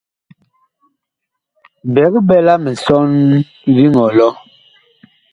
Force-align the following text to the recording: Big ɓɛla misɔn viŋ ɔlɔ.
Big 1.93 2.13
ɓɛla 2.27 2.53
misɔn 2.63 3.09
viŋ 3.75 3.93
ɔlɔ. 4.05 4.27